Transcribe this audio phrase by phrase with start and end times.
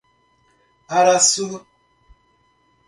[0.87, 1.65] Araçu